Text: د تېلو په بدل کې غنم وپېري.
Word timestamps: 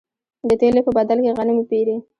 د 0.47 0.49
تېلو 0.61 0.81
په 0.85 0.91
بدل 0.97 1.17
کې 1.23 1.35
غنم 1.37 1.55
وپېري. 1.59 1.95